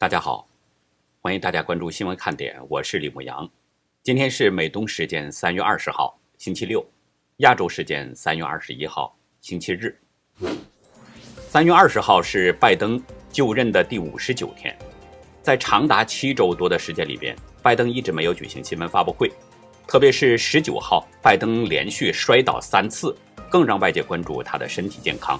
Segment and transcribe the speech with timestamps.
[0.00, 0.48] 大家好，
[1.20, 3.46] 欢迎大家关注新闻看点，我是李牧阳。
[4.02, 6.80] 今天是美东时间三月二十号，星期六；
[7.40, 9.94] 亚洲时间三月二十一号，星期日。
[11.50, 12.98] 三月二十号是拜登
[13.30, 14.74] 就任的第五十九天，
[15.42, 19.30] 在长达七周多的时间里边，拜登一直没有举行新闻发布会。
[19.86, 23.14] 特别是十九号，拜登连续摔倒三次，
[23.50, 25.38] 更让外界关注他的身体健康。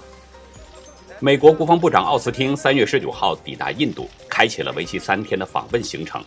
[1.23, 6.19] 美国国防部长奥斯汀三月十九号抵达印度，开启了为期三天的访问行程。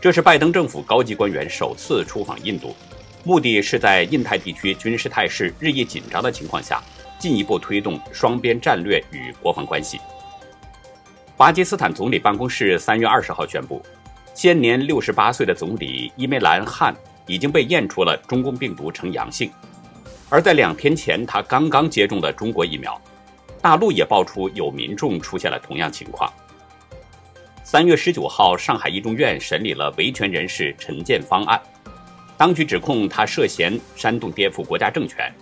[0.00, 2.76] 这是拜登政府高级官员首次出访印度，
[3.24, 6.80] 目的是在印太地区军事态势日益紧张的情况下，
[7.18, 10.00] 进一步推动双边战略与国防关系。
[11.36, 13.84] 巴基斯坦总理办公室三月二十号宣布，
[14.32, 16.94] 现年六十八岁的总理伊梅兰汗。
[17.26, 19.50] 已经被验出了中共病毒呈阳性，
[20.28, 23.00] 而在两天前，他刚刚接种了中国疫苗。
[23.64, 26.30] 大陆也爆出有民众出现了同样情况。
[27.62, 31.58] 三月十九号，上海一中院审理了维权人士陈建方案，
[32.36, 35.34] 当局指控他涉嫌煽动颠覆国家政权。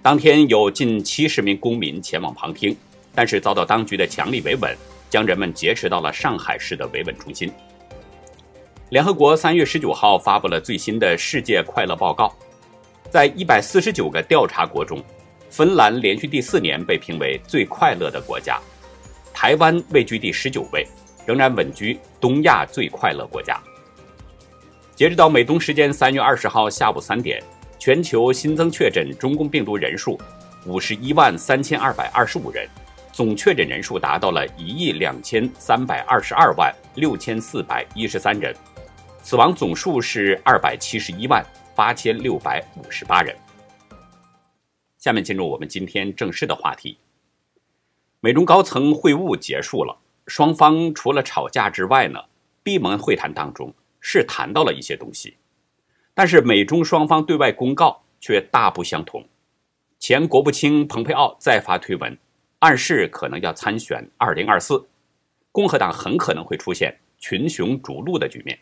[0.00, 2.76] 当天有近七十名公民前往旁听，
[3.12, 4.72] 但是遭到当局的强力维稳，
[5.10, 7.52] 将人们劫持到了上海市的维稳中心。
[8.90, 12.32] 联合国三月十九号发布了最新的世界快乐报告，
[13.10, 15.02] 在一百四十九个调查国中，
[15.52, 18.58] 芬兰连续第四年被评为最快乐的国家，
[19.34, 20.88] 台湾位居第十九位，
[21.26, 23.60] 仍然稳居东亚最快乐国家。
[24.96, 27.38] 截止到美东时间三月二十号下午三点，
[27.78, 30.18] 全球新增确诊中共病毒人数
[30.64, 32.66] 五十一万三千二百二十五人，
[33.12, 38.54] 总确诊人数达到了一亿两千三百二十二万六千四百一十三人。
[39.22, 41.44] 死亡总数是二百七十一万
[41.76, 43.36] 八千六百五十八人。
[45.02, 46.96] 下面进入我们今天正式的话题。
[48.20, 49.98] 美中高层会晤结束了，
[50.28, 52.20] 双方除了吵架之外呢，
[52.62, 55.34] 闭门会谈当中是谈到了一些东西，
[56.14, 59.26] 但是美中双方对外公告却大不相同。
[59.98, 62.16] 前国务卿蓬佩奥再发推文，
[62.60, 64.86] 暗示可能要参选二零二四，
[65.50, 68.56] 共和党很可能会出现群雄逐鹿的局面。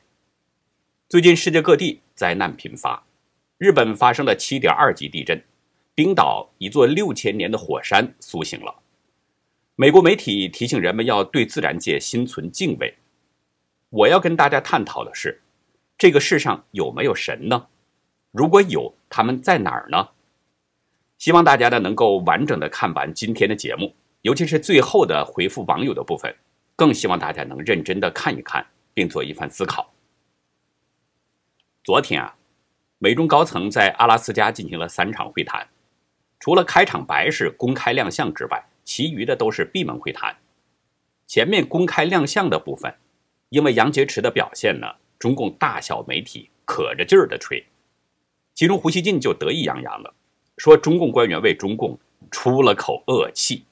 [1.07, 3.05] 最近世界各地灾难频发，
[3.59, 5.45] 日本发生了七点二级地震，
[5.95, 8.75] 冰岛一座六千年的火山苏醒了。
[9.77, 12.95] 美国媒体提醒人们要对自然界心存敬畏。
[13.89, 15.43] 我要跟大家探讨的是，
[15.99, 17.67] 这个世上有没有神呢？
[18.31, 20.11] 如果有，他们在哪儿呢？
[21.19, 26.35] 希望大家呢能够完整的看完今天的节目，尤其是最后的回复网友的部分，
[26.77, 28.65] 更希望大家能认真的看一看，
[28.95, 29.93] 并做一番思考。
[31.83, 32.37] 昨天啊，
[32.99, 35.69] 美中高层在阿拉斯加进行了三场会谈，
[36.41, 40.35] 除了开场白是公开亮相之外，其余的都是闭门会谈。
[41.27, 42.93] 前面公开亮相的部分，
[43.51, 44.87] 因为杨洁篪的表现呢，
[45.19, 47.65] 中共大小媒体可着劲儿的吹，
[48.55, 50.13] 其中胡锡进就得意洋洋的
[50.57, 51.99] 说，中共官员为中共
[52.31, 53.65] 出了口恶气，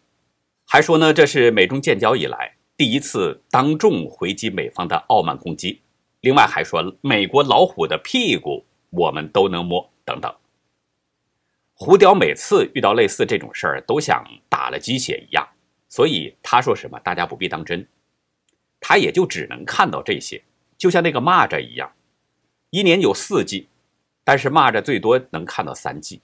[0.67, 5.81] 还说呢，这是美中建交以来第一次当众回击美方的傲慢攻击。
[6.21, 10.33] 另外还说，美国老虎的屁股我们都能摸，等等。
[11.81, 15.49] 胡雕每次遇到类似这种事儿，都像打了鸡血一样，
[15.89, 17.87] 所以他说什么，大家不必当真。
[18.81, 20.43] 他也就只能看到这些，
[20.77, 21.93] 就像那个蚂蚱一样，
[22.71, 23.69] 一年有四季，
[24.25, 26.21] 但是蚂蚱最多能看到三季。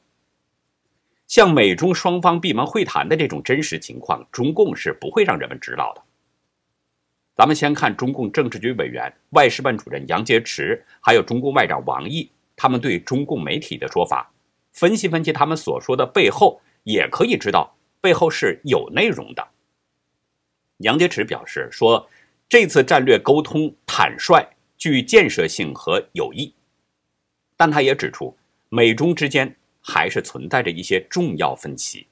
[1.29, 6.03] 像美中双方闭门会谈的这种真实情况，中共是不会让人们知道的。
[7.37, 14.31] 咱们先看中共政治局委员、外事办主任杨洁篪，还有中共外长王毅，他们对中共媒体的说法，
[14.75, 19.49] 分析分析他们所说的背后，也可以知道背后是有内容的。
[20.79, 22.09] 杨洁篪表示说，
[22.49, 24.45] 这次战略沟通坦率、
[24.77, 26.53] 具建设性和有益，
[27.57, 28.37] 但他也指出，
[28.69, 32.09] 美中之间还是存在着一些重要分歧。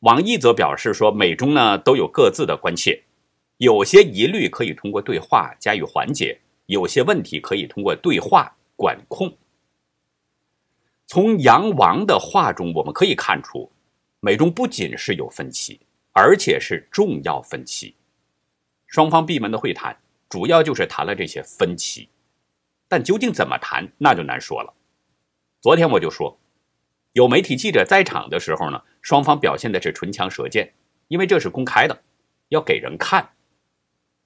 [0.00, 3.02] 王毅则表示说，美中呢都有各自的关切。
[3.58, 9.32] 有些疑虑可以通过对话加以缓解，有些问题可以通过对话管控。
[11.12, 13.70] 从杨王的话中，我们可以看出，
[14.20, 15.78] 美中不仅是有分歧，
[16.12, 17.94] 而且是重要分歧。
[18.86, 19.94] 双方闭门的会谈，
[20.30, 22.08] 主要就是谈了这些分歧，
[22.88, 24.72] 但究竟怎么谈，那就难说了。
[25.60, 26.38] 昨天我就说，
[27.12, 30.72] 有媒体记者在场的时候呢，双方表现的是唇枪舌剑，
[31.08, 32.02] 因为这是公开的，
[32.48, 33.28] 要给人看。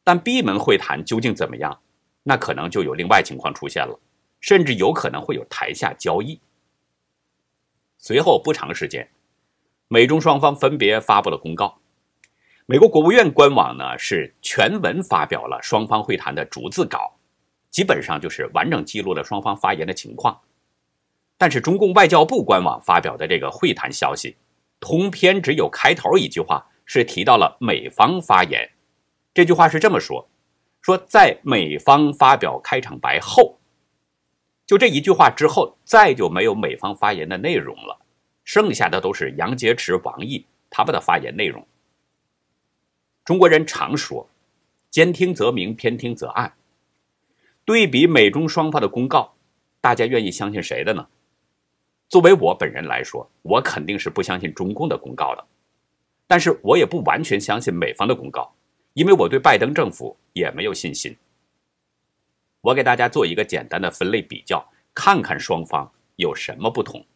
[0.04, 1.80] 但闭门会谈究竟怎么样？
[2.22, 3.98] 那可能就有另外情况出现了，
[4.38, 6.40] 甚至有可能会有台下交易。
[8.06, 9.08] 随后不长时间，
[9.88, 11.76] 美中双方分别发布了公告。
[12.66, 17.16] 美国国务院官网呢是全文发表了双方会谈的逐字稿，
[17.68, 20.40] 基本上就是完整记录了双方发言的情况。
[21.36, 24.36] 但是中共外交部官网发表的这个会谈消息，
[24.78, 28.70] 通篇只有开头一句话是提到了美方发言，
[29.34, 30.28] 这句话是这么说：
[30.80, 33.55] 说在美方发表开场白后，
[34.66, 37.98] 就这一句话之后，再就没有美方发言的内容了，
[38.44, 41.64] 剩下的都是杨洁篪、王毅他们的发言内容。
[43.24, 44.28] 中国人常说
[44.90, 46.52] “兼听则明，偏听则暗”。
[47.64, 49.34] 对比美中双方的公告，
[49.80, 51.06] 大家愿意相信谁的呢？
[52.08, 55.44] 作为我本人来说，我肯定是不相信中共的公告的。
[56.26, 58.52] 但是我也不完全相信美方的公告，
[58.94, 61.16] 因为我对拜登政府也没有信心。
[62.66, 67.06] 我给大家做一个简单的分类比较，看看双方有什么不同。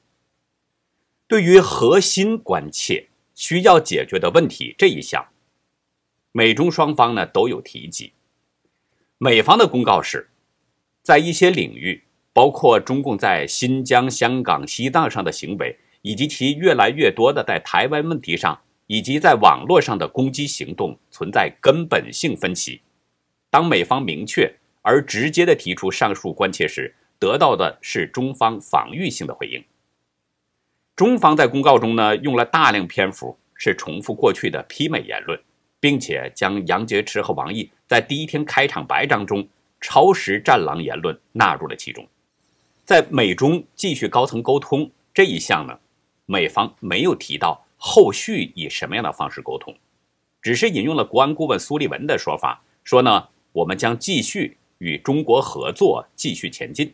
[1.26, 5.26] 对于核心关切、需要解决的问题这一项。
[6.30, 8.12] 美中双方呢都有提及。
[9.18, 10.30] 美方的公告是，
[11.02, 22.82] 在一些领域，包括中共在新疆、香港、西藏上的行为，以及其越来越多的在台湾问题上以及在网络上的攻击行动，存在根本性分歧。
[23.50, 24.54] 当美方明确
[24.90, 29.64] 而直接的提出上述关切时，得到的是中方防御性的回应。
[30.96, 35.40] 中方在公告中呢用了大量篇幅，是重复过去的批美言论。
[35.82, 39.48] 并且将杨洁篪和王毅在第一天开场白当中
[39.80, 42.06] 超时战狼言论纳入了其中。
[42.84, 45.78] 在美中继续高层沟通这一项呢，
[46.26, 49.74] 美方没有提到后续以什么样的方式沟通，
[50.42, 56.92] 只是引用了国安顾问苏利文的说法，说呢我们将继续与中国合作，继续前进。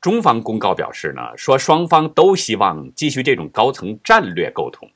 [0.00, 4.90] 中方公告表示呢，说双方都希望继续这种高层战略沟通，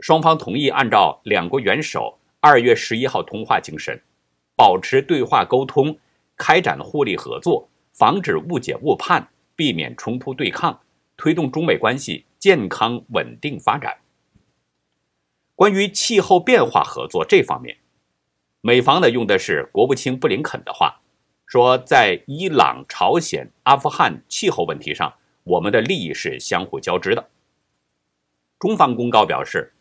[0.00, 2.18] 双方同意按照两国元首。
[2.40, 4.00] 二月十一号通话精神，
[4.54, 5.98] 保持对话沟通，
[6.36, 10.78] 开展互利合作，防止误解误判，避免冲突对抗，
[11.16, 13.96] 推动中美关系健康稳定发展。
[15.56, 17.76] 关于气候变化合作这方面，
[18.60, 21.00] 美方呢用的是国务卿布林肯的话，
[21.46, 25.14] 说在伊朗、朝鲜、阿富汗气候问题上，
[25.44, 27.30] 我们的利益是相互交织的。
[28.58, 29.72] 中方公告表示，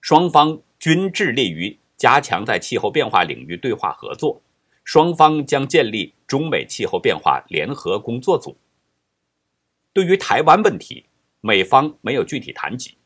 [0.00, 1.78] 双方均致力于。
[1.94, 4.42] 加强在气候变化领域对话合作，
[4.82, 8.56] 双方将建立中美气候变化联合工作组。
[9.92, 11.04] 对于台湾问题，
[11.40, 12.96] 美方没有具体谈及，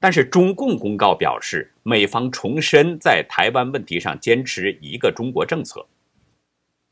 [0.00, 5.86] 但是中共公告表示，美方重申在台湾问题上坚持一个中国政策。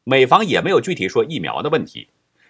[0.08, 2.06] 美方也没有具体说疫苗的问题，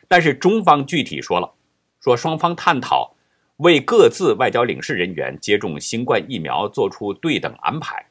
[0.06, 1.54] 但是中方具体说了，
[2.00, 3.16] 说双方探讨
[3.56, 8.04] 为各自外交领事人员接种新冠疫苗做出对等安排。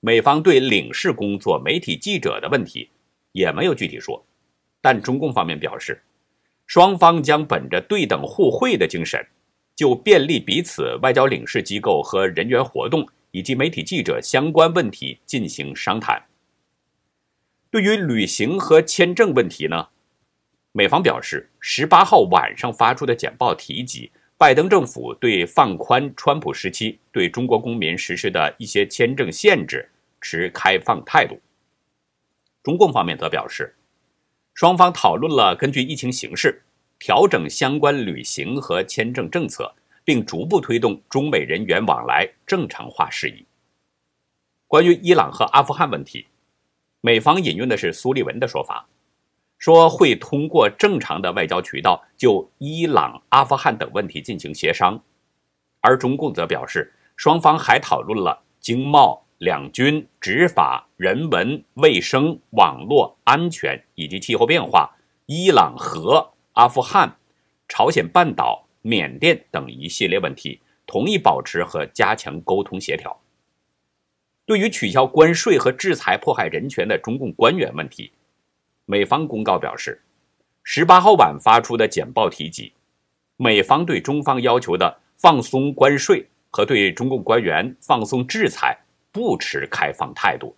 [0.00, 2.88] 美方对领事工作、媒体记者的问题
[3.32, 4.24] 也没有具体说，
[4.80, 6.02] 但中共方面表示，
[6.66, 9.22] 双方将本着对等互惠的精神，
[9.76, 16.18] 就便利彼此外交领事机构和人员活动以及媒体记者相关问题进行商谈。
[17.72, 19.88] 对于旅行和签证问题呢，
[20.72, 29.88] 美方表示，十八号晚上发出的简报提及，拜登政府对放宽川普时期对中国公民实施的一些签证限制。
[30.24, 31.40] 持开放态度。
[32.62, 33.74] 中共方面则表示，
[34.54, 36.62] 双方讨论了根据疫情形势
[37.00, 39.74] 调整相关旅行和签证政策，
[40.04, 43.44] 并逐步推动中美人员往来正常化事宜。
[44.68, 46.28] 关于伊朗和阿富汗问题，
[47.02, 48.88] 美方引用的是苏利文的说法，
[49.58, 55.02] 说会通过正常的外交渠道就伊朗、阿富汗等问题进行协商，
[55.80, 59.20] 而中共则表示，双方还讨论了经贸。
[59.38, 64.88] 两军、执法、人文、卫生、网络安全以及气候变化、
[65.26, 67.16] 伊朗核、阿富汗、
[67.66, 73.20] 朝鲜半岛、缅甸等一系列问题，同意保持和加强沟通协调。
[74.46, 78.12] 对于取消关税和制裁迫害人权的中共官员问题，
[78.86, 80.00] 美方公告表示，
[80.62, 82.72] 十八号晚发出的简报提及，
[83.36, 88.78] 美方对中方要求的放松关税和对中共官员放松制裁。
[89.14, 90.56] 不持开放态度，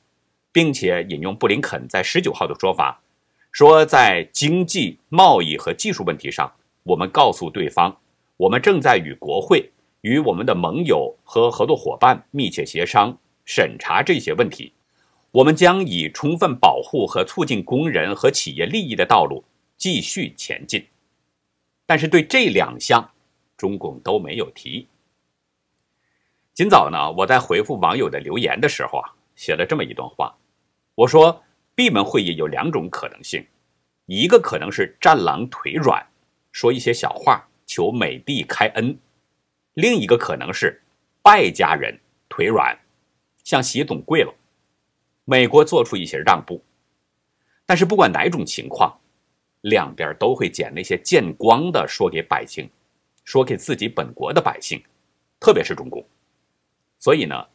[0.52, 3.02] 并且引用布林肯在十九号的说法，
[3.50, 6.52] 说在经济、贸易和技术问题上，
[6.84, 7.96] 我们告诉对方，
[8.36, 9.68] 我们正在与国会、
[10.02, 14.72] 与我们的盟友和合作伙伴密切协商审查这些问题。
[15.30, 19.44] 我们将以充分保护和促进工人和企业利益的道路
[19.76, 20.86] 继续前进。
[21.86, 23.10] 但是对这两项，
[23.56, 24.86] 中共都没有提。
[26.54, 30.32] 今早呢，我在回复网友的留言的时候啊，写了这么一段话，
[30.94, 31.42] 我说
[31.74, 33.44] 闭门会议有两种可能性，
[34.06, 36.06] 一个可能是战狼腿软，
[36.52, 38.94] 说一些小话求美帝开恩；
[39.72, 40.80] 另一个可能是
[41.22, 41.98] 败家人
[42.28, 42.78] 腿软，
[43.44, 44.34] 向习总跪了，
[45.24, 46.60] 美国做出一些让步。
[47.64, 48.98] 但是不管哪种情况，
[49.60, 52.68] 两边都会捡那些见光的说给百姓，
[53.24, 54.82] 说给自己本国的百姓，
[55.38, 56.04] 特别是中共。
[56.98, 57.46] 所以呢，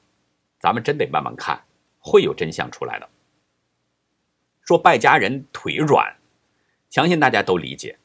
[0.60, 1.60] 咱们真得慢慢看，
[2.00, 3.10] 会有真相出来的。
[4.62, 6.16] 说败家人腿软，
[6.90, 7.98] 相信大家都理解。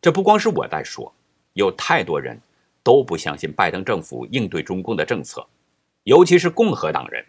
[0.00, 1.14] 这不光是我在说，
[1.52, 2.40] 有太多人
[2.82, 5.46] 都不相信拜登政府应对中共的政策，
[6.04, 7.24] 尤其是共和党人。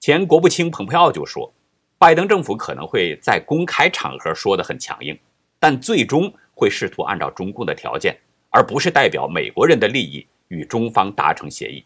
[0.00, 1.52] 前国务卿蓬佩奥就说，
[1.98, 5.18] 拜登政府可能会在公开场合说的很强硬，
[5.58, 8.18] 但最终会试图按照中共的条件，
[8.50, 11.84] 而不是代表美国人的利益与中方达成协议。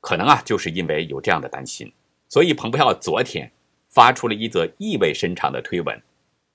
[0.00, 1.92] 可能啊，就是因为有这样的担心，
[2.28, 3.50] 所以蓬佩奥昨天
[3.88, 6.02] 发出了一则意味深长的推文：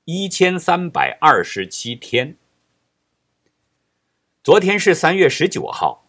[0.06, 2.38] 一千三百二十七天。
[4.44, 6.05] 昨天是三月十九号，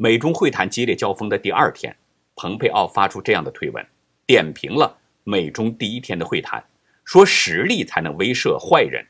[0.00, 1.94] 美中会谈激烈交锋的第二天，
[2.36, 3.84] 蓬佩奥发出这样的推文，
[4.26, 6.64] 点评了美中第一天的会谈，
[7.04, 9.04] 说实力才能威慑坏人，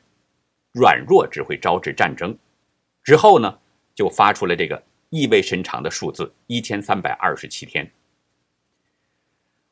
[0.73, 2.35] 软弱只会招致战争。
[3.03, 3.59] 之后呢，
[3.93, 4.83] 就发出了这个。
[5.11, 7.91] 意味深长的数字一千三百二十七天。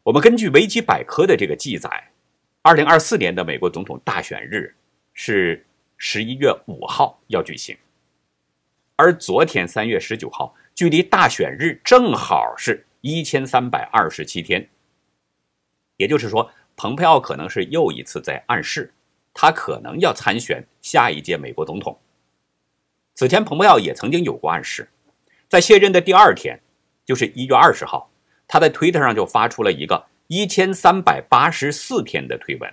[0.02, 2.12] 我们根据维基百科的这个记载，
[2.64, 4.76] 二零二四年的美国总统大选日
[5.14, 5.64] 是
[5.96, 7.78] 十一月五号要举行，
[8.96, 14.70] 而昨天三月十九号，距离大选日正好是一千三百二十七天。
[15.96, 18.94] 也就是说，蓬佩奥可能是又一次在暗示，
[19.34, 22.00] 他可能要参选下一届美国总统。
[23.16, 24.88] 此前，蓬佩奥也曾经有过暗示。
[25.50, 26.60] 在卸任的第二天，
[27.04, 28.12] 就是一月二十号，
[28.48, 32.72] 他在推特上就发出了一个一千三百八十四天的推文。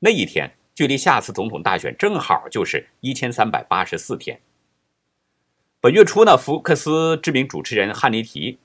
[0.00, 4.38] 那一天距离下次总统大选正好就是一千三百八十四天。
[5.86, 8.58] 本月初呢，福克斯知名主持人汉尼提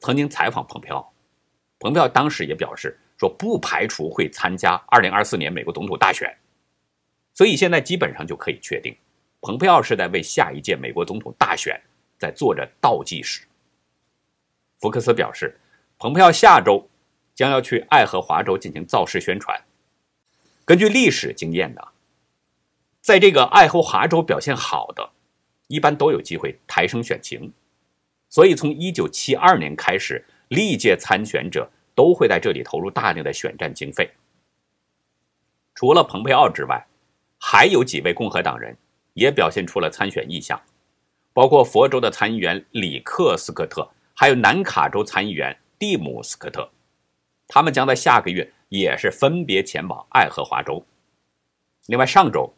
[0.00, 1.12] 曾经采访蓬佩奥，
[1.78, 6.36] 蓬佩奥当时也表示说不排除会参加二零二四年美国总统大选。
[7.32, 8.92] 所以现在基本上就可以确定，
[9.40, 11.80] 蓬佩奥是在为下一届美国总统大选。
[12.18, 13.42] 在做着倒计时。
[14.80, 15.56] 福克斯表示，
[15.96, 16.90] 蓬佩奥下周
[17.36, 19.62] 将要去爱荷华州进行造势宣传。
[20.64, 21.82] 根据历史经验呢，
[23.00, 25.12] 在这个爱荷华州表现好的，
[25.66, 27.52] 一般都有机会抬升选情。
[28.28, 34.10] 所以从1972年开始，历届参选者都会在这里投入大量的选战经费。
[35.74, 36.84] 除了蓬佩奥之外，
[37.38, 38.76] 还有几位共和党人
[39.14, 40.60] 也表现出了参选意向。
[41.32, 46.70] 包括佛州的参议员里克斯科特，还有南卡州参议员蒂姆斯科特，
[47.48, 50.86] 他们将在下个月也是分别前往爱荷华州。
[51.86, 52.54] 另外，上周，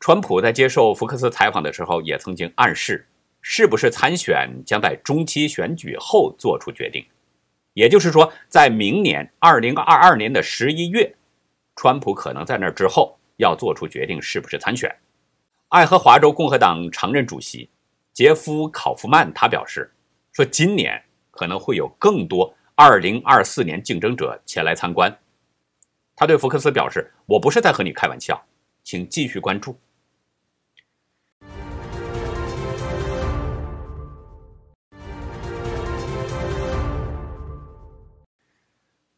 [0.00, 3.06] 川普在接受福克斯采访的时候，也曾经暗示，
[3.42, 7.04] 是不是参选将在中期选举后做出决定，
[7.74, 11.12] 也就是说，在明年二零二二年的十一月，
[11.74, 14.94] 川普可能在那之后要做出决定，是不是参选。
[15.68, 17.68] 爱荷华州共和党常任主席。
[18.14, 19.92] 杰夫·考夫曼他表示
[20.32, 21.00] 说，今年
[21.30, 25.16] 可能会有更多2024年竞争者前来参观。
[26.16, 28.44] 他对福克斯表示：“我不是在和你开玩笑，
[28.82, 29.78] 请继续关注。”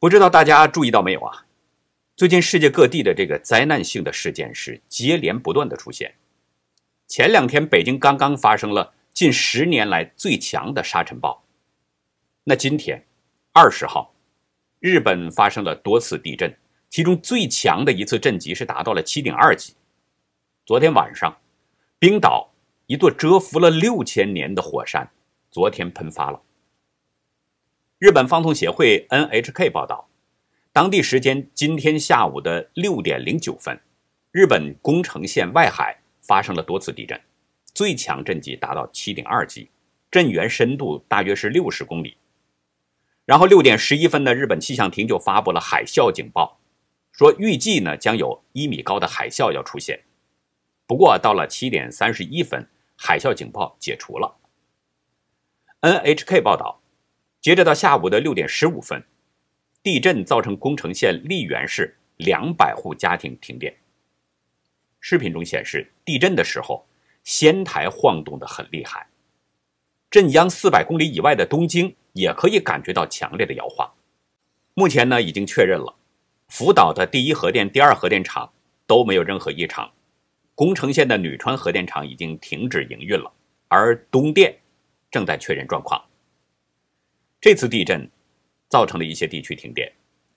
[0.00, 1.44] 不知道大家注意到没有啊？
[2.16, 6.14] 最近世界各地的这个灾难性的事件是接连不断的出现。
[7.06, 11.44] 前两天，北京刚刚发生了近十年来最强的沙尘暴。
[12.44, 13.04] 那今天，
[13.52, 14.14] 二十号，
[14.78, 16.56] 日本发生了多次地震，
[16.88, 19.74] 其中最强的一次震级是达到了七点二级。
[20.64, 21.36] 昨天晚上，
[21.98, 22.50] 冰岛
[22.86, 25.10] 一座蛰伏了六千年的火山，
[25.50, 26.40] 昨天喷发了。
[28.00, 30.08] 日本放送协会 NHK 报道，
[30.72, 33.78] 当地时间今天下午的六点零九分，
[34.32, 35.98] 日本宫城县外海。
[36.22, 37.20] 发生了多次地震，
[37.74, 39.68] 最强震级达到七点二级，
[40.10, 42.16] 震源深度大约是六十公里。
[43.24, 46.60] 然后六点十一分呢，日本气象厅就发布了海啸警报，
[47.10, 50.04] 说预计呢将有一米高的海啸要出现。
[50.86, 54.36] 不过到了七点三十一分，海啸警报解除了。
[55.80, 56.80] NHK 报道，
[57.40, 59.02] 接着到下午的六点十五分，
[59.82, 63.74] 地震造成宫城县丽园市两百户家庭停电。
[65.00, 66.86] 视频中显示，地震的时候，
[67.24, 69.06] 仙台晃动的很厉害。
[70.10, 73.90] 震央四百公里以外的东京也可以感觉到强烈的摇晃。
[74.74, 75.96] 目前呢，已经确认了，
[76.48, 78.52] 福岛的第一核电、第二核电厂
[78.86, 79.90] 都没有任何异常，
[80.54, 83.32] 宫城县的女川核电厂已经停止营运了，
[83.68, 84.54] 而东电
[85.10, 86.04] 正在确认状况。
[87.40, 88.06] 这次地震
[88.68, 89.90] 造成了一些地区停电，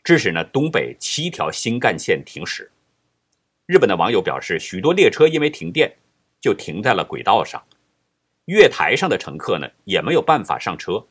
[0.06, 2.72] 致使呢东北七条新干线停驶。
[3.66, 5.94] 日本的网友表示，许多列车因为停电
[6.40, 7.62] 就停在了轨道上，
[8.46, 11.06] 月台上的乘客呢也没有办法上车。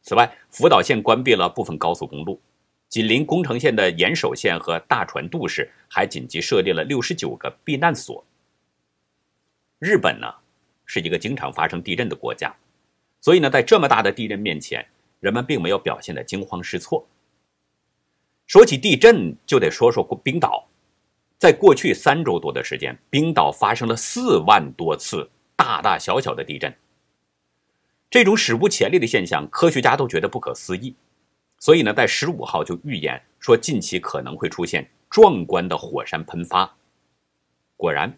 [0.00, 2.40] 此外，福岛县关闭了部分高速公路，
[2.88, 8.24] 紧邻宫城县的岩手县和大船渡市还紧急设立了六十九个避难所。
[9.78, 10.26] 日本呢
[10.86, 12.54] 是一个经常发生地震的国家。
[13.20, 14.86] 所以呢，在这么大的地震面前，
[15.20, 17.06] 人们并没有表现的惊慌失措。
[18.46, 20.66] 说起地震，就得说说冰岛。
[21.38, 26.74] 在过去三周多的时间，冰岛发生了四万多次大大小小的地震。
[28.10, 30.96] 这种史无前例的现象，科学家都觉得不可思议。
[31.58, 36.74] 所以呢，在十五号就预言说，近期可能会出现壮观的火山喷发。
[37.76, 38.16] 果然，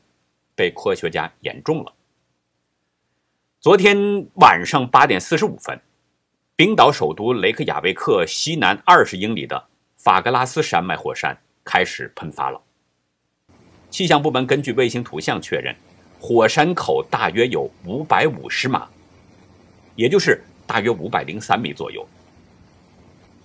[0.55, 1.93] 被科学家言中了。
[3.61, 5.79] 昨天晚上八点四十五分，
[6.57, 9.63] 冰岛首都雷克雅未克西南二十英里的
[9.99, 12.59] 法格拉斯山脉火山开始喷发了。
[13.91, 15.77] 气象部门根据卫星图像确认，
[16.19, 18.89] 火山口大约有五百五十码，
[19.95, 22.09] 也就是大约五百零三米左右。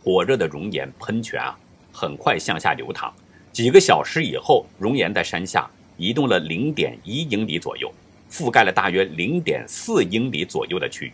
[0.01, 1.60] 火热的熔岩喷泉啊，
[1.91, 3.13] 很快向下流淌，
[3.51, 7.93] 几个小时以后，熔岩在山下移动了零点一英里左右。
[8.29, 11.13] 覆盖了大约零点四英里左右的区域，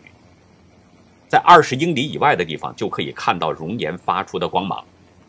[1.28, 4.84] 在二十英里以外的地方就可以看到熔岩发出的光芒，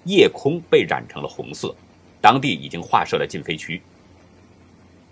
[0.06, 1.76] 夜空被染成了红色，
[2.20, 3.82] 当地已经划设了禁飞区。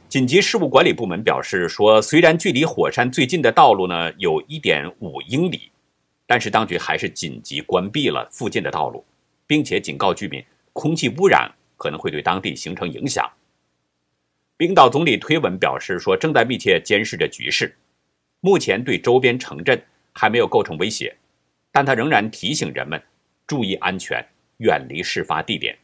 [0.10, 5.72] 紧急事务管理部门表示说，虽然距离火山最近的道路呢有一点五英里，
[6.28, 9.06] 但是当局还是紧急关闭了附近的道路，
[9.48, 13.26] 并且警告居民，空气污染可能会对当地形成影响。
[14.62, 17.76] 冰岛总理推文表示说，正在密切监视着局势，
[18.42, 21.18] 目前对周边城镇还没有构成威胁，
[21.72, 23.02] 但他仍然提醒人们
[23.48, 24.24] 注意安全，
[24.58, 25.76] 远离事发地点。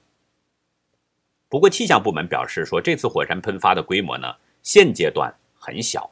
[1.49, 6.07] 不过，气象部门表示说，这次火山喷发的规模呢，现阶段很小。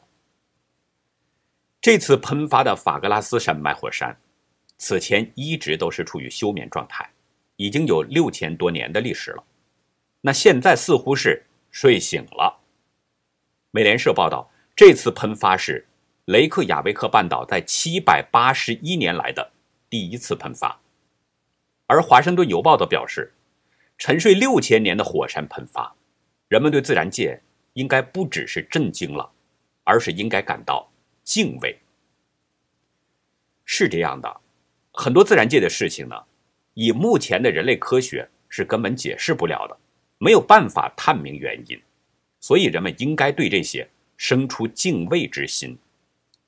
[1.80, 4.18] 这次喷发的法格拉斯山脉火山，
[4.80, 7.08] 此前一直都是处于休眠状态，
[7.58, 9.44] 已经有六千多年的历史了，
[10.22, 11.44] 那现在似乎是。
[11.76, 12.62] 睡醒了。
[13.72, 15.86] 美联社报道，这次喷发是
[16.24, 19.52] 雷克雅未克半岛在七百八十一年来的
[19.90, 20.80] 第一次喷发。
[21.86, 23.34] 而华盛顿邮报则表示，
[23.98, 25.94] 沉睡六千年的火山喷发，
[26.48, 27.42] 人们对自然界
[27.74, 29.30] 应该不只是震惊了，
[29.84, 30.90] 而是应该感到
[31.26, 31.78] 敬畏。
[33.66, 34.40] 是这样的，
[34.94, 36.16] 很多自然界的事情呢，
[36.74, 39.78] 以目前的人类科学是根本解释不了的。
[40.18, 41.80] 没有办法探明原因，
[42.40, 45.78] 所以人们应该对这些生出敬畏之心。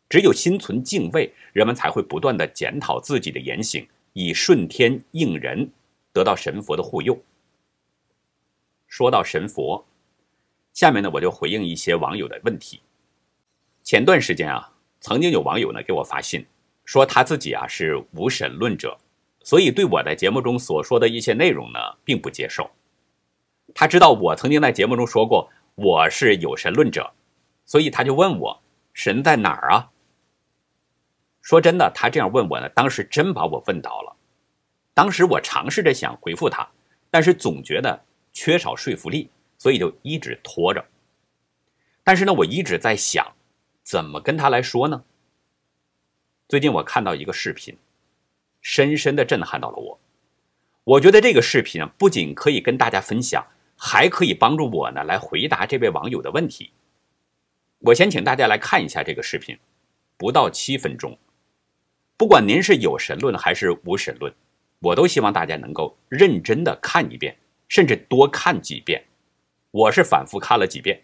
[0.09, 5.69] 只有心存敬畏，人们才会不断的检讨自己的言行，以顺天应人，
[6.13, 7.21] 得到神佛的护佑。
[8.87, 9.85] 说到神佛，
[10.73, 12.79] 下面呢我就回应一些网友的问题。
[13.83, 16.45] 前段时间啊，曾经有网友呢给我发信，
[16.85, 18.97] 说他自己啊是无神论者，
[19.43, 22.71] 所以对我在节目中所说的一些内容呢并不接受。
[23.79, 27.13] 他知道我曾经在节目中说过我是有神论者，
[27.63, 28.59] 所以他就问我
[28.91, 29.91] 神在哪儿啊？
[31.43, 34.15] 说真的，他这样问我呢，当时真把我问倒了。
[34.95, 36.67] 当时我尝试着想回复他，
[37.11, 40.83] 但是总觉得缺少说服力，所以就一直拖着。
[42.03, 43.31] 但是呢，我一直在想，
[43.83, 45.03] 怎么跟他来说呢？
[46.49, 47.77] 最近我看到一个视频，
[48.59, 49.99] 深深的震撼到了我。
[50.83, 53.45] 我觉得这个视频，不仅可以跟大家分享。
[53.77, 56.71] 还可以帮助我呢来回答这位网友的问题。
[57.79, 59.57] 我先请大家来看一下这个视频，
[60.17, 61.17] 不到七分钟。
[62.17, 64.33] 不管您是有神论还是无神论，
[64.79, 67.37] 我都希望大家能够认真的看一遍，
[67.67, 69.03] 甚至多看几遍。
[69.69, 70.99] 我是反复看了几遍，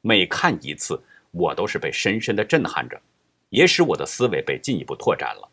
[0.00, 3.00] 每看一次，我都是被深深的震撼着，
[3.48, 5.50] 也使我的思维被进一步拓展了。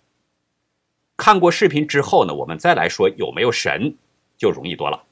[1.17, 3.97] 看过视频之后呢，我们再来说有没有神，
[4.37, 5.03] 就容易多了。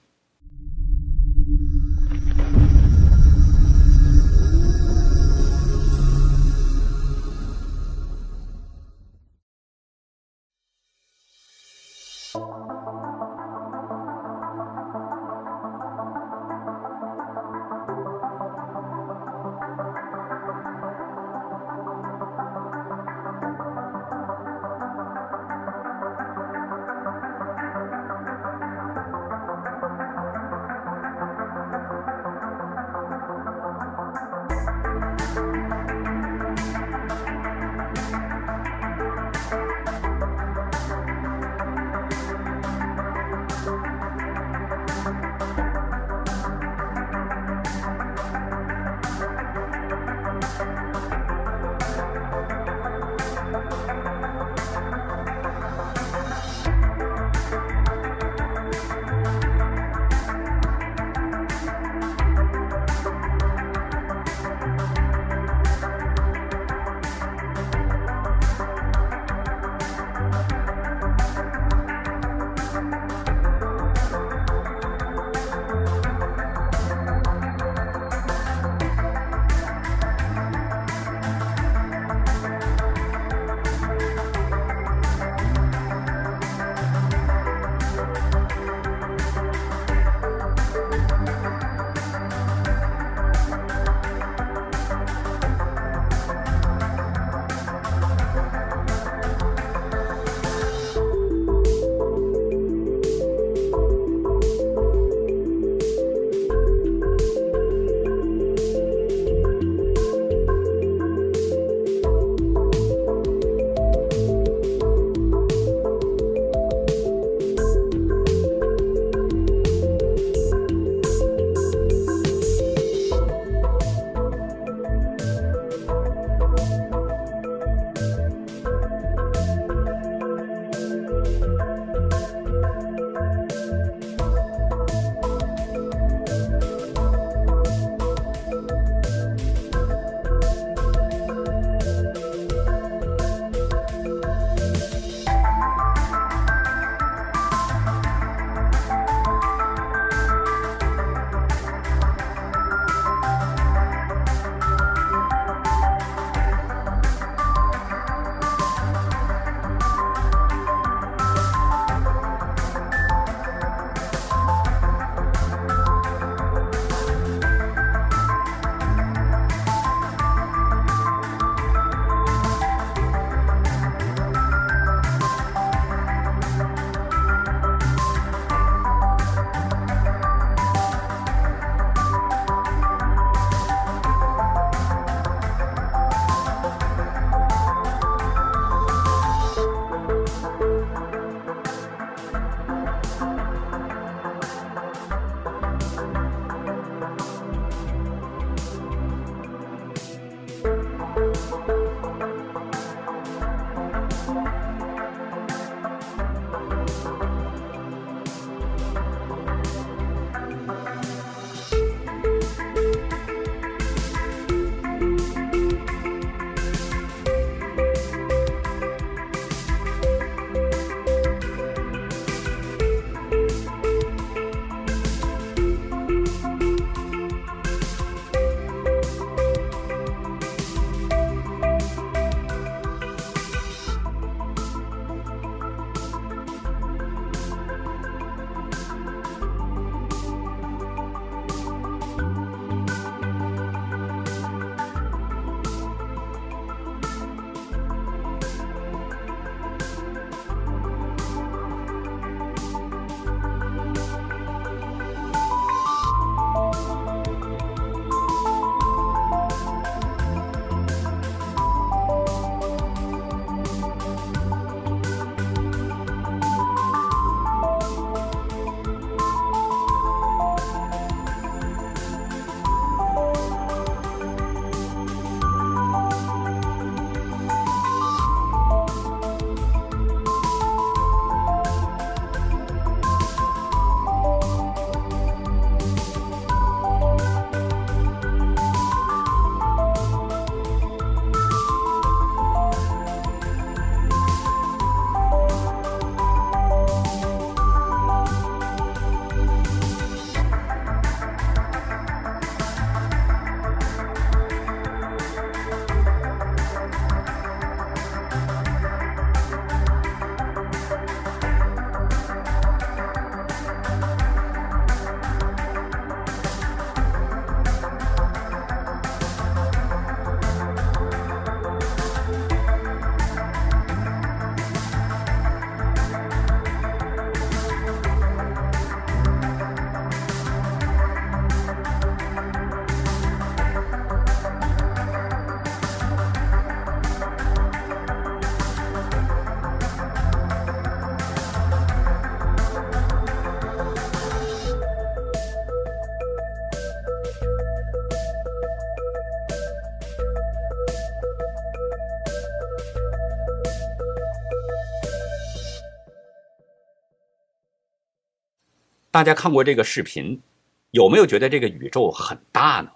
[359.13, 360.41] 大家看过这个视频，
[360.89, 362.89] 有没有觉得这个宇宙很大呢？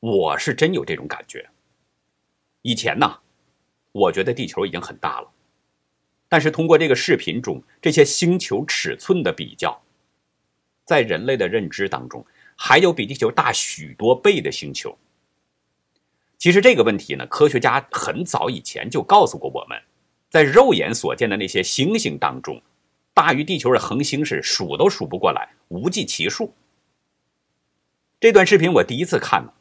[0.00, 1.46] 我是真有这种感觉。
[2.62, 3.18] 以前呢，
[3.92, 5.30] 我觉得地球已经很大了，
[6.26, 9.78] 但是通过这个视频中这些星球尺寸的比较，
[10.86, 12.24] 在人类的认知当中，
[12.56, 14.96] 还有比地球大许多倍的星球。
[16.38, 19.78] 其实这个问题呢，科学家很早以前就告诉过我们，
[20.30, 22.58] 在肉眼所见的那些星星当中，
[23.20, 26.54] 大于地球的恒星是数都数不过来，无计其数。
[28.18, 29.52] 这段视频我第一次看呢，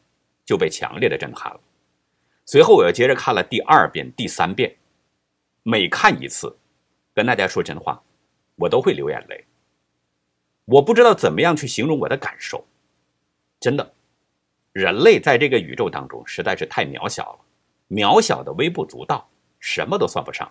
[0.46, 1.60] 就被强烈的震撼了。
[2.46, 4.74] 随后我又接着看了第二遍、第三遍，
[5.64, 6.58] 每看一次，
[7.14, 8.02] 跟大家说真话，
[8.56, 9.44] 我都会流眼泪。
[10.64, 12.66] 我不知道怎么样去形容我的感受，
[13.60, 13.94] 真的。
[14.72, 17.40] 人类在这个宇宙当中实在是太渺小了，
[17.90, 20.50] 渺小的微不足道，什么都算不上。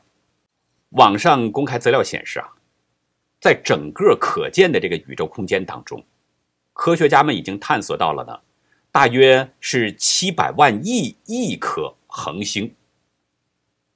[0.91, 2.53] 网上公开资料显示啊，
[3.41, 6.05] 在整个可见的这个宇宙空间当中，
[6.73, 8.41] 科学家们已经探索到了呢，
[8.91, 12.75] 大约是七百万亿亿颗恒星，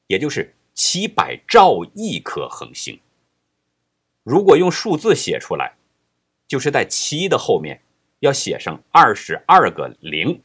[0.06, 3.00] 也就是七百兆亿颗恒星。
[4.22, 5.74] 如果用数字写出来，
[6.46, 7.82] 就是在七的后面。
[8.22, 10.40] 要写上二十二个零，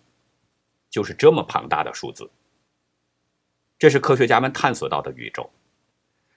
[0.89, 2.27] 就是这么庞大的数字。
[3.77, 5.47] 这是科学家们探索到的宇宙，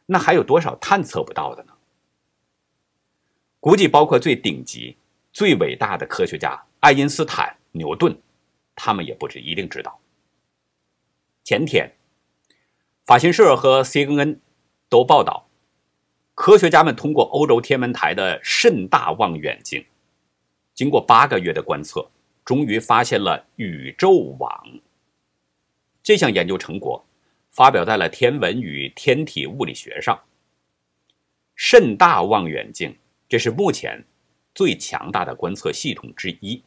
[0.04, 1.72] 那还有多少探测不到的呢？
[3.60, 4.96] 估计包括最顶级、
[5.32, 8.18] 最伟大的科学家爱因斯坦、牛顿，
[8.74, 10.00] 他们也不止一定知道。
[11.44, 11.94] 前天，
[13.04, 14.38] 法新社和 CNN
[14.88, 15.46] 都报道，
[16.34, 19.84] 科学家们通过欧洲天文台的甚大望远镜。
[20.72, 22.10] 经过八个月的观测，
[22.42, 24.50] 终于发现了宇宙网。
[26.02, 27.04] 这项研究成果
[27.50, 30.18] 发表在了《天文与天体物理学》上。
[31.54, 32.96] 甚大望远镜，
[33.30, 34.04] 这是目前
[34.54, 36.62] 最强大的观测系统之一。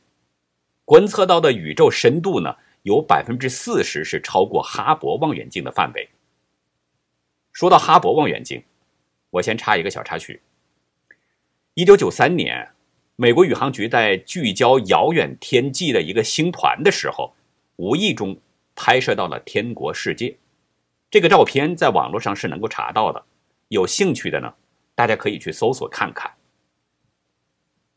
[0.86, 6.10] 观测到的宇宙深度呢，有百分之四十是超过哈勃望远镜的范围。
[7.52, 8.64] 说到哈勃望远镜，
[9.30, 10.42] 我先插一个小插曲。
[11.76, 12.70] 一九九三年。
[13.16, 17.32] 美国宇航局在聚焦遥远天际的一个星团的时候，
[17.76, 18.36] 无意中
[18.74, 20.36] 拍摄到了天国世界。
[21.12, 23.24] 这个照片在网络上是能够查到的，
[23.68, 24.52] 有兴趣的呢，
[24.96, 26.34] 大家可以去搜索看看。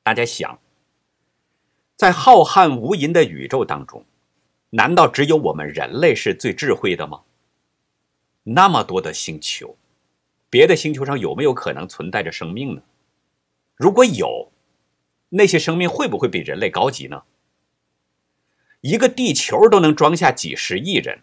[0.07, 0.61] 大家想，
[1.97, 4.05] 在浩瀚无垠的宇宙当中，
[4.71, 7.23] 难道只有我们人类是最智慧的吗？
[8.45, 9.77] 那么多的星球，
[10.49, 12.83] 别的星球上有没有可能存在着生命呢？
[13.75, 14.53] 如果有，
[15.29, 17.25] 那些生命会不会比人类高级呢？
[18.83, 21.19] 一个地球都能装下几十亿人，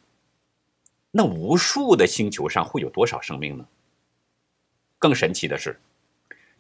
[1.12, 3.66] 那无数的星球上会有多少生命呢？
[5.00, 5.80] 更神奇的是，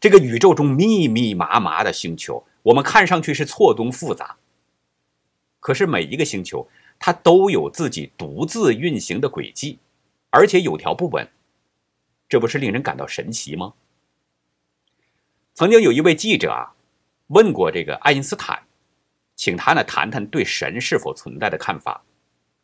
[0.03, 4.35] 这个宇宙中密密麻麻的星球，我们看上去是错综复杂，
[5.61, 6.67] 可是每一个星球
[6.99, 9.79] 它都有自己独自运行的轨迹，
[10.29, 11.25] 而且有条不紊，
[12.27, 13.75] 这不是令人感到神奇吗？
[15.53, 16.75] 曾经有一位记者啊。
[17.27, 18.61] 问过这个爱因斯坦，
[19.37, 22.03] 请他呢谈谈对神是否存在的看法。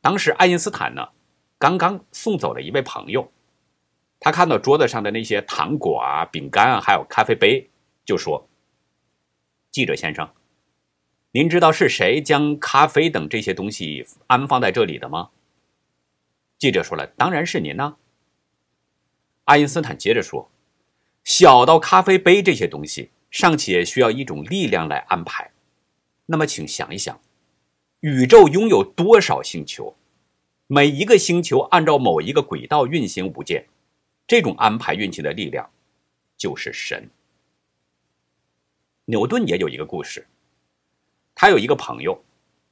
[0.01, 1.07] 当时爱因斯坦呢
[1.57, 3.31] 刚刚送走了一位朋友，
[4.19, 7.69] 他看到桌子上的那些糖果啊、饼干啊，还有咖啡杯，
[8.05, 8.47] 就说
[9.71, 10.29] ：“记者先生，
[11.31, 15.29] 您知道是谁将咖啡等这些东西安放在这里的吗？”
[16.59, 17.95] 记者说了：“当然是您呐。”
[19.45, 20.51] 爱因斯坦接着说
[21.23, 25.51] ：“小到咖啡杯这些东西。”尚且需要一种力量来安排，
[26.25, 27.21] 那么请想一想，
[27.99, 29.95] 宇宙拥有多少星球？
[30.65, 33.67] 每一个星球按照某一个轨道运行无间，
[34.29, 35.67] 这种安排运气的力量
[36.37, 37.09] 就是神。
[39.05, 40.27] 牛顿也有一个故事，
[41.33, 42.23] 他有一个朋友，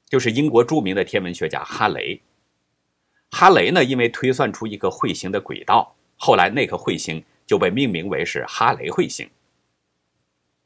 [0.08, 2.22] 就是英国著名的天文学家哈雷。
[3.32, 9.28] 哈雷呢，因为推算出一个彗星的轨道，后来那颗彗星就被命名为是哈雷彗星。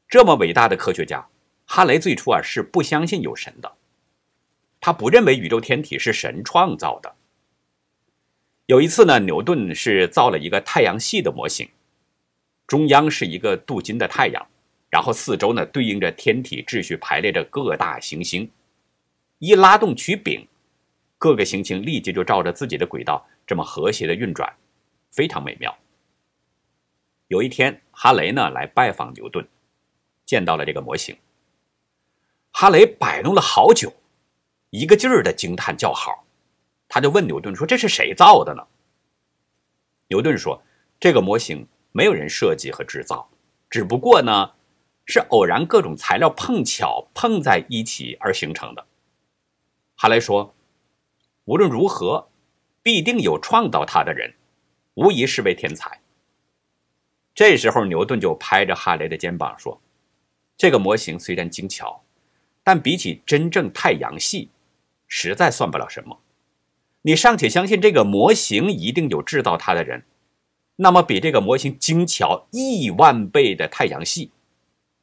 [0.09, 1.25] 这么伟大的科学家，
[1.67, 3.77] 哈雷最初啊是不相信有神的，
[4.81, 7.15] 他不认为宇宙天体是神创造的。
[8.71, 11.67] 有一次呢，牛顿是造了一个太阳系的模型，
[12.65, 14.47] 中央是一个镀金的太阳，
[14.89, 18.49] 然后四周呢对应着天体秩序排列着各大行星，
[19.39, 20.47] 一拉动曲柄，
[21.17, 24.49] 各个行星立即就照着自己的轨道这么和谐的运转，
[25.11, 25.77] 非常美妙。
[27.27, 29.45] 有一天，哈雷呢来拜访牛顿。
[30.25, 31.13] 见到了这个模型，
[32.53, 33.91] 哈雷摆弄了好久，
[34.69, 36.23] 一个劲儿的惊叹叫好，
[36.93, 38.61] 他就问牛顿说：“这是谁造的呢？”
[40.09, 40.61] 牛顿说
[40.99, 43.29] ：“这个模型没有人设计和制造，
[43.69, 44.51] 只不过呢，
[45.05, 48.85] 是偶然各种材料碰巧碰在一起而形成的。
[49.95, 50.53] 哈雷说
[51.45, 52.27] ：“无论如何，
[52.83, 54.33] 必定有创造它的人，
[54.95, 56.01] 无疑是位天才。”
[57.33, 59.79] 这时候，牛顿就拍着哈雷的肩膀说
[60.57, 62.03] ：“这个模型虽然精巧，
[62.65, 64.49] 但比起真正太阳系，
[65.07, 66.19] 实在算不了什么。
[67.03, 70.03] 你尚且相信这个模型一定有制造它的人，
[70.75, 74.31] 那么比这个模型精巧亿万倍的太阳系，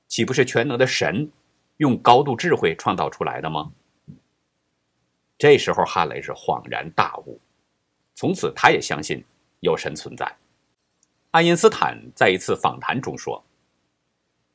[0.06, 1.30] 岂不是全能的神
[1.78, 3.72] 用高度智慧创造出来的吗？”
[5.36, 7.40] 这时候，哈雷是恍然大悟，
[8.14, 9.24] 从此他也相信
[9.60, 10.36] 有神存在。
[11.30, 13.44] 爱因斯坦在一次访谈中说：“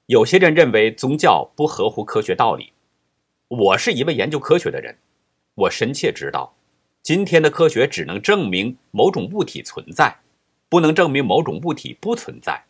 [0.08, 2.73] 有些人认为宗教不合乎科学道理，
[3.47, 4.97] 我是一位研究科学的人，
[5.56, 6.53] 我深切知道，
[7.03, 10.19] 今天的科学只能证明某种物体存在，
[10.69, 12.63] 不能证明某种物体不存在。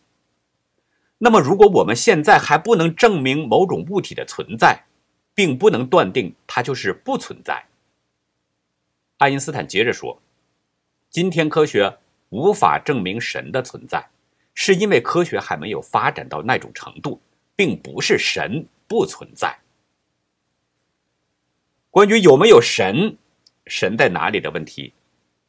[1.19, 4.85] 那么，如果我们现在还不能证明某种物体的存在，
[5.35, 7.65] 并不能断定它就是不存在。”
[9.19, 10.19] 爱因斯坦接着说
[11.11, 14.09] ：“今天科学无法证明神的存在，
[14.55, 17.21] 是因为科学还没有发展到那种程度，
[17.55, 19.59] 并不是神不存在。
[21.91, 23.15] 关于有没有神、
[23.67, 24.93] 神在哪里的问题，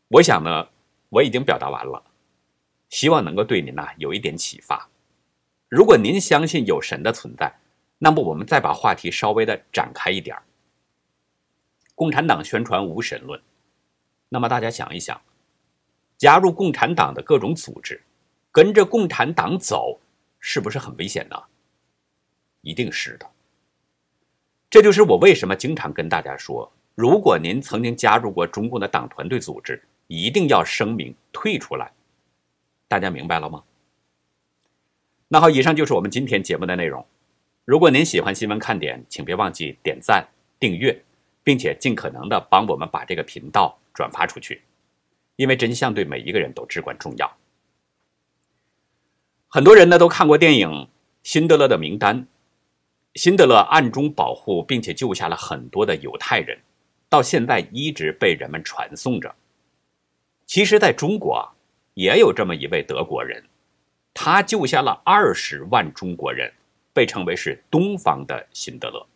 [0.08, 0.68] 我想呢，
[1.08, 2.02] 我已经表达完了，
[2.88, 4.88] 希望能够对您呢有一点启发。
[5.68, 7.52] 如果您相信有神的存在，
[7.98, 10.36] 那么我们再把话题稍微的展开一点
[11.94, 13.40] 共产党宣传无神论。”
[14.28, 15.20] 那么大家想一想，
[16.16, 18.02] 加入共产党的各种组织，
[18.50, 20.00] 跟着共产党走，
[20.40, 21.36] 是不是很危险呢？
[22.62, 23.30] 一定是的。
[24.68, 31.92] 这就是我为什么经常跟大家说，如果您曾经加入过中共的党团队组织，一定要声明退出来。
[32.88, 33.64] 大家明白了吗？
[35.28, 37.04] 那好，以上就是我们今天节目的内容。
[37.64, 40.28] 如果您喜欢新闻看点，请别忘记点赞、
[40.60, 41.02] 订阅，
[41.42, 43.78] 并且尽可能的帮我们把这个频道。
[43.94, 44.60] 转发出去，
[45.36, 47.32] 因为真相对每一个人都至关重要。
[49.46, 50.68] 很多人呢都看过电影
[51.22, 52.22] 《辛德勒的名单》，
[53.14, 56.58] 辛德勒暗中保护并且救下了很多的犹太人，
[57.14, 59.32] 到现在一直被人们传颂着。
[60.46, 61.46] 其实，在中国啊，
[61.94, 63.40] 也有这么一位德国人，
[64.12, 66.52] 他救下了二十万中国人，
[66.92, 69.06] 被称为是东方的辛德勒。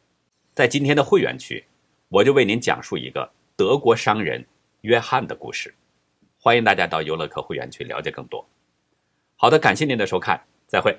[0.54, 1.64] 在今天的会员区，
[2.08, 4.46] 我就为您讲述一个德国商人。
[4.82, 5.74] 约翰的故事，
[6.40, 8.48] 欢迎大家到优乐客会员区了解更多。
[9.34, 10.96] 好的，感谢您的收看，再会。